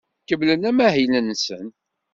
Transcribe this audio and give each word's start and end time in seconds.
Kemmlen 0.27 0.67
amahil-nsen. 0.69 1.67